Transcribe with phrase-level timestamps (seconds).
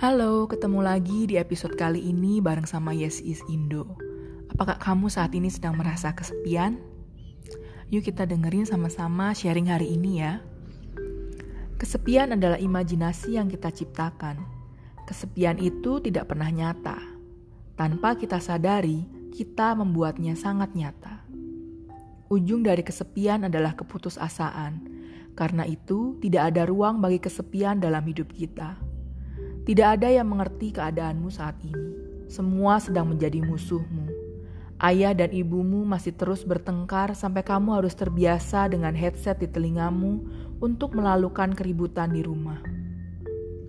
[0.00, 3.84] Halo, ketemu lagi di episode kali ini bareng sama Yes Is Indo.
[4.48, 6.80] Apakah kamu saat ini sedang merasa kesepian?
[7.92, 10.40] Yuk kita dengerin sama-sama sharing hari ini ya.
[11.76, 14.40] Kesepian adalah imajinasi yang kita ciptakan.
[15.04, 16.96] Kesepian itu tidak pernah nyata.
[17.76, 19.04] Tanpa kita sadari,
[19.36, 21.28] kita membuatnya sangat nyata.
[22.32, 24.80] Ujung dari kesepian adalah keputusasaan.
[25.36, 28.89] Karena itu, tidak ada ruang bagi kesepian dalam hidup kita.
[29.70, 31.94] Tidak ada yang mengerti keadaanmu saat ini.
[32.26, 34.10] Semua sedang menjadi musuhmu.
[34.82, 40.26] Ayah dan ibumu masih terus bertengkar sampai kamu harus terbiasa dengan headset di telingamu
[40.58, 42.58] untuk melalukan keributan di rumah.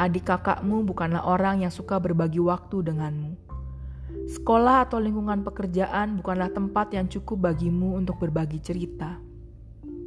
[0.00, 3.36] Adik kakakmu bukanlah orang yang suka berbagi waktu denganmu.
[4.32, 9.20] Sekolah atau lingkungan pekerjaan bukanlah tempat yang cukup bagimu untuk berbagi cerita.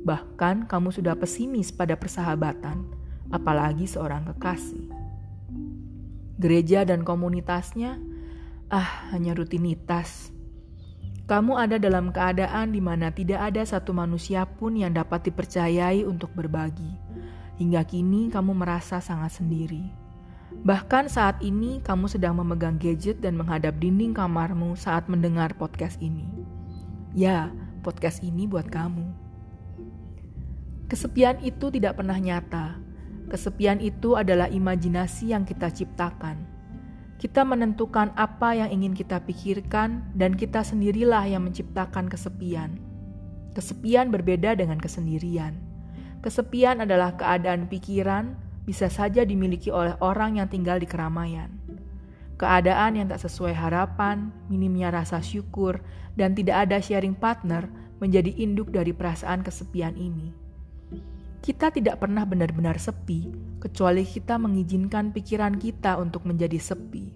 [0.02, 2.82] Bahkan kamu sudah pesimis pada persahabatan,
[3.30, 4.85] apalagi seorang kekasih
[6.36, 8.00] gereja dan komunitasnya,
[8.68, 10.36] ah hanya rutinitas.
[11.26, 16.30] Kamu ada dalam keadaan di mana tidak ada satu manusia pun yang dapat dipercayai untuk
[16.38, 17.02] berbagi.
[17.58, 19.90] Hingga kini kamu merasa sangat sendiri.
[20.54, 26.30] Bahkan saat ini kamu sedang memegang gadget dan menghadap dinding kamarmu saat mendengar podcast ini.
[27.18, 27.50] Ya,
[27.82, 29.26] podcast ini buat kamu.
[30.86, 32.78] Kesepian itu tidak pernah nyata,
[33.26, 36.46] Kesepian itu adalah imajinasi yang kita ciptakan.
[37.18, 42.78] Kita menentukan apa yang ingin kita pikirkan, dan kita sendirilah yang menciptakan kesepian.
[43.58, 45.58] Kesepian berbeda dengan kesendirian.
[46.22, 48.36] Kesepian adalah keadaan pikiran,
[48.68, 51.50] bisa saja dimiliki oleh orang yang tinggal di keramaian.
[52.36, 55.80] Keadaan yang tak sesuai harapan, minimnya rasa syukur,
[56.20, 57.72] dan tidak ada sharing partner
[58.04, 60.45] menjadi induk dari perasaan kesepian ini.
[61.46, 63.30] Kita tidak pernah benar-benar sepi,
[63.62, 67.14] kecuali kita mengizinkan pikiran kita untuk menjadi sepi.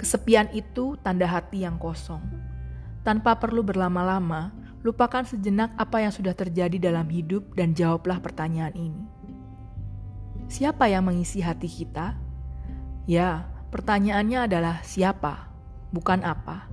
[0.00, 2.24] Kesepian itu tanda hati yang kosong.
[3.04, 9.04] Tanpa perlu berlama-lama, lupakan sejenak apa yang sudah terjadi dalam hidup dan jawablah pertanyaan ini.
[10.48, 12.16] Siapa yang mengisi hati kita?
[13.04, 15.52] Ya, pertanyaannya adalah siapa,
[15.92, 16.72] bukan apa.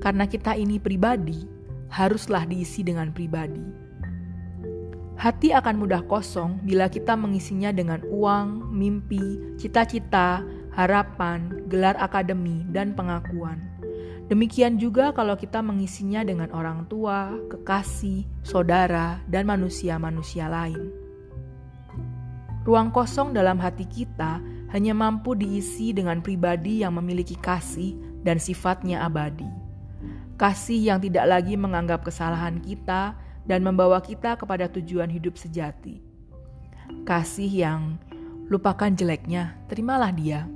[0.00, 1.44] Karena kita ini pribadi,
[1.92, 3.91] haruslah diisi dengan pribadi
[5.22, 10.42] Hati akan mudah kosong bila kita mengisinya dengan uang, mimpi, cita-cita,
[10.74, 13.62] harapan, gelar akademi, dan pengakuan.
[14.26, 20.90] Demikian juga kalau kita mengisinya dengan orang tua, kekasih, saudara, dan manusia-manusia lain.
[22.66, 24.42] Ruang kosong dalam hati kita
[24.74, 27.94] hanya mampu diisi dengan pribadi yang memiliki kasih
[28.26, 29.46] dan sifatnya abadi.
[30.34, 36.02] Kasih yang tidak lagi menganggap kesalahan kita dan membawa kita kepada tujuan hidup sejati.
[37.02, 37.98] Kasih yang
[38.46, 40.46] lupakan jeleknya, terimalah dia.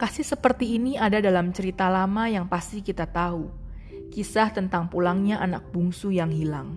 [0.00, 3.46] Kasih seperti ini ada dalam cerita lama yang pasti kita tahu.
[4.10, 6.76] Kisah tentang pulangnya anak bungsu yang hilang.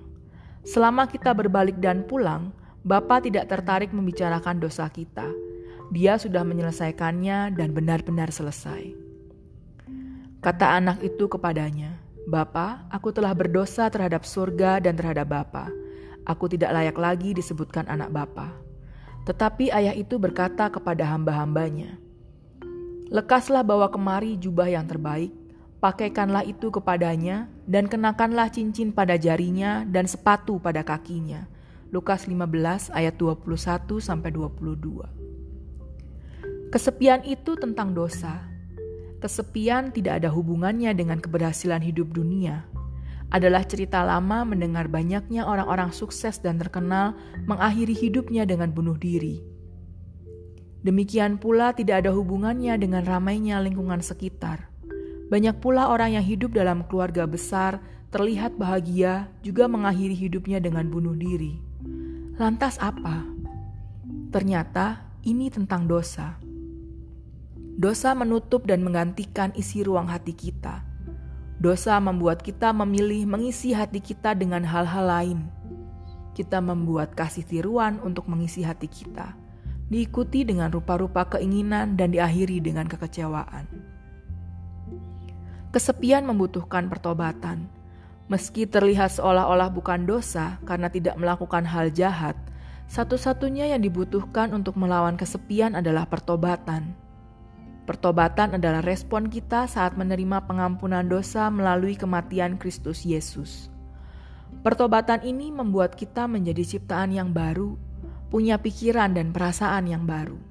[0.62, 2.54] Selama kita berbalik dan pulang,
[2.86, 5.26] Bapak tidak tertarik membicarakan dosa kita.
[5.90, 8.94] Dia sudah menyelesaikannya dan benar-benar selesai.
[10.38, 15.70] Kata anak itu kepadanya, Bapa, aku telah berdosa terhadap surga dan terhadap Bapa.
[16.26, 18.50] Aku tidak layak lagi disebutkan anak Bapa.
[19.30, 22.02] Tetapi ayah itu berkata kepada hamba-hambanya,
[23.14, 25.30] Lekaslah bawa kemari jubah yang terbaik,
[25.78, 31.46] pakaikanlah itu kepadanya, dan kenakanlah cincin pada jarinya dan sepatu pada kakinya.
[31.94, 36.74] Lukas 15 ayat 21 sampai 22.
[36.74, 38.50] Kesepian itu tentang dosa,
[39.20, 42.66] kesepian tidak ada hubungannya dengan keberhasilan hidup dunia.
[43.34, 47.18] Adalah cerita lama mendengar banyaknya orang-orang sukses dan terkenal
[47.50, 49.42] mengakhiri hidupnya dengan bunuh diri.
[50.86, 54.70] Demikian pula tidak ada hubungannya dengan ramainya lingkungan sekitar.
[55.34, 57.82] Banyak pula orang yang hidup dalam keluarga besar,
[58.14, 61.58] terlihat bahagia, juga mengakhiri hidupnya dengan bunuh diri.
[62.38, 63.26] Lantas apa?
[64.30, 66.45] Ternyata ini tentang dosa.
[67.76, 70.80] Dosa menutup dan menggantikan isi ruang hati kita.
[71.60, 75.40] Dosa membuat kita memilih mengisi hati kita dengan hal-hal lain.
[76.32, 79.36] Kita membuat kasih tiruan untuk mengisi hati kita,
[79.92, 83.68] diikuti dengan rupa-rupa keinginan dan diakhiri dengan kekecewaan.
[85.76, 87.68] Kesepian membutuhkan pertobatan.
[88.32, 92.40] Meski terlihat seolah-olah bukan dosa karena tidak melakukan hal jahat,
[92.88, 97.04] satu-satunya yang dibutuhkan untuk melawan kesepian adalah pertobatan.
[97.86, 103.70] Pertobatan adalah respon kita saat menerima pengampunan dosa melalui kematian Kristus Yesus.
[104.66, 107.78] Pertobatan ini membuat kita menjadi ciptaan yang baru,
[108.34, 110.42] punya pikiran dan perasaan yang baru.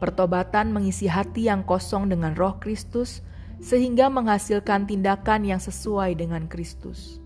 [0.00, 3.20] Pertobatan mengisi hati yang kosong dengan Roh Kristus,
[3.60, 7.20] sehingga menghasilkan tindakan yang sesuai dengan Kristus.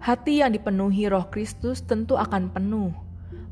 [0.00, 2.94] Hati yang dipenuhi Roh Kristus tentu akan penuh,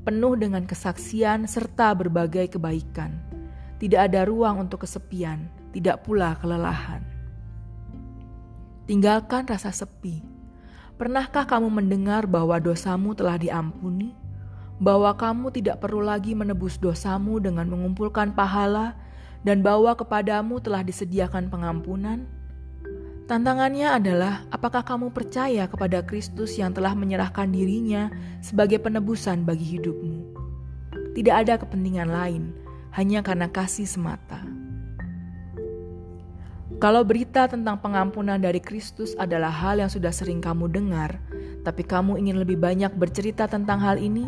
[0.09, 3.32] penuh dengan kesaksian serta berbagai kebaikan.
[3.83, 7.03] Tidak ada ruang untuk kesepian, tidak pula kelelahan.
[8.87, 10.23] Tinggalkan rasa sepi.
[10.95, 14.23] Pernahkah kamu mendengar bahwa dosamu telah diampuni?
[14.83, 18.99] bahwa kamu tidak perlu lagi menebus dosamu dengan mengumpulkan pahala,
[19.47, 22.27] dan bahwa kepadamu telah disediakan pengampunan?
[23.31, 28.11] Tantangannya adalah, apakah kamu percaya kepada Kristus yang telah menyerahkan dirinya
[28.43, 30.35] sebagai penebusan bagi hidupmu?
[31.15, 32.51] Tidak ada kepentingan lain,
[32.93, 34.41] hanya karena kasih semata.
[36.79, 41.19] Kalau berita tentang pengampunan dari Kristus adalah hal yang sudah sering kamu dengar,
[41.63, 44.27] tapi kamu ingin lebih banyak bercerita tentang hal ini,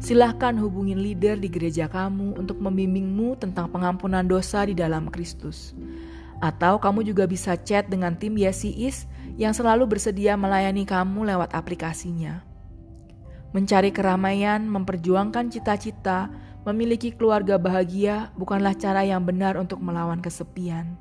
[0.00, 5.76] Silahkan hubungin leader di gereja kamu untuk membimbingmu tentang pengampunan dosa di dalam Kristus.
[6.40, 9.04] Atau kamu juga bisa chat dengan tim Yesiis
[9.36, 12.40] yang selalu bersedia melayani kamu lewat aplikasinya.
[13.52, 16.32] Mencari keramaian, memperjuangkan cita-cita,
[16.66, 20.98] memiliki keluarga bahagia bukanlah cara yang benar untuk melawan kesepian.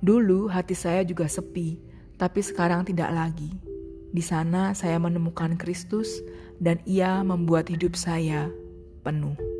[0.00, 1.76] Dulu hati saya juga sepi,
[2.16, 3.50] tapi sekarang tidak lagi.
[4.08, 6.22] Di sana saya menemukan Kristus
[6.56, 8.48] dan ia membuat hidup saya
[9.04, 9.57] penuh.